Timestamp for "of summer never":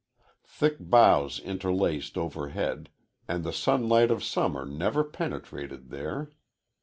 4.09-5.03